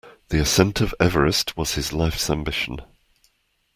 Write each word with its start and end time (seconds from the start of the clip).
The 0.29 0.41
ascent 0.41 0.81
of 0.81 0.95
Everest 0.99 1.55
was 1.55 1.75
his 1.75 1.93
life's 1.93 2.27
ambition 2.31 2.77